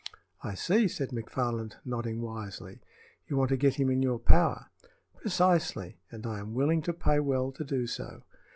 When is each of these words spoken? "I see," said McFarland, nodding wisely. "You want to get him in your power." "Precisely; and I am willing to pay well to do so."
"I 0.41 0.55
see," 0.55 0.87
said 0.87 1.09
McFarland, 1.11 1.75
nodding 1.85 2.23
wisely. 2.23 2.79
"You 3.27 3.37
want 3.37 3.49
to 3.49 3.55
get 3.55 3.75
him 3.75 3.91
in 3.91 4.01
your 4.01 4.17
power." 4.17 4.71
"Precisely; 5.17 5.99
and 6.09 6.25
I 6.25 6.39
am 6.39 6.55
willing 6.55 6.81
to 6.81 6.91
pay 6.93 7.19
well 7.19 7.51
to 7.51 7.63
do 7.63 7.85
so." 7.85 8.23